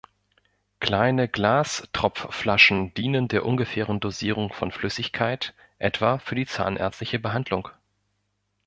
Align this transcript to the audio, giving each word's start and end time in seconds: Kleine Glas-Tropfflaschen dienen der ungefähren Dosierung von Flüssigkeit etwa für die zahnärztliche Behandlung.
Kleine 0.79 1.27
Glas-Tropfflaschen 1.29 2.91
dienen 2.95 3.27
der 3.27 3.45
ungefähren 3.45 3.99
Dosierung 3.99 4.51
von 4.51 4.71
Flüssigkeit 4.71 5.53
etwa 5.77 6.17
für 6.17 6.33
die 6.33 6.47
zahnärztliche 6.47 7.19
Behandlung. 7.19 7.69